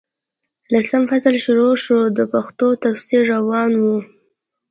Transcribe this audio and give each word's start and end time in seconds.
لسم 0.73 1.01
فصل 1.09 1.35
شروع 1.43 1.73
شو، 1.83 1.99
د 2.17 2.19
پیښو 2.31 2.69
تفصیل 2.83 3.21
روان 3.35 3.71
وو. 3.81 3.97